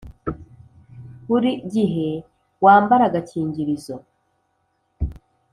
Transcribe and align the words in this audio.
buri 1.29 1.51
gihe 1.73 2.09
wambare 2.63 3.03
agakingirizo. 3.09 3.95